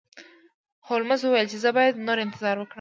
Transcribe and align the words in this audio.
هولمز 0.87 1.21
وویل 1.23 1.47
چې 1.51 1.57
زه 1.63 1.69
باید 1.77 2.03
نور 2.05 2.17
انتظار 2.25 2.55
وکړم. 2.57 2.69